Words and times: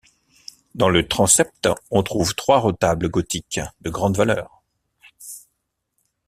Dans 0.73 0.89
le 0.89 1.07
transept 1.07 1.69
on 1.91 2.01
trouve 2.01 2.33
trois 2.33 2.57
retables 2.59 3.07
gothiques 3.07 3.59
de 3.81 3.91
grande 3.91 4.17
valeur. 4.17 4.63